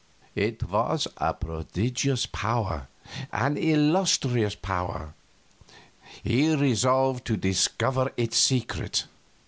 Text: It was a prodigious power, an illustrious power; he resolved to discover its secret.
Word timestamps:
It 0.33 0.63
was 0.67 1.07
a 1.17 1.35
prodigious 1.35 2.25
power, 2.25 2.87
an 3.31 3.55
illustrious 3.55 4.55
power; 4.55 5.13
he 6.23 6.55
resolved 6.55 7.23
to 7.25 7.37
discover 7.37 8.11
its 8.17 8.35
secret. 8.35 9.05